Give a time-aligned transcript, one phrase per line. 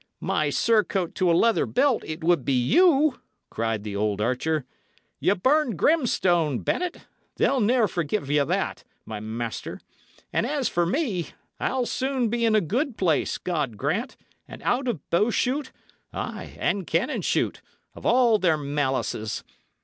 [0.19, 3.19] "My surcoat to a leather belt, it would be you!"
[3.51, 4.65] cried the old archer.
[5.19, 7.05] "Ye burned Grimstone, Bennet
[7.37, 9.79] they'll ne'er forgive you that, my master.
[10.33, 11.27] And as for me,
[11.59, 14.17] I'll soon be in a good place, God grant,
[14.47, 15.71] and out of bow shoot
[16.11, 17.61] ay, and cannon shoot
[17.93, 19.43] of all their malices.